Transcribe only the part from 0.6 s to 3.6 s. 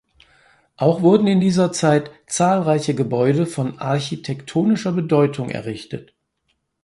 Auch wurden in dieser Zeit zahlreiche Gebäude